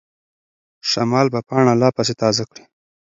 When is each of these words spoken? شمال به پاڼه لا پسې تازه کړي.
شمال 0.89 1.27
به 1.33 1.39
پاڼه 1.47 1.73
لا 1.81 1.89
پسې 1.95 2.13
تازه 2.21 2.43
کړي. 2.49 2.63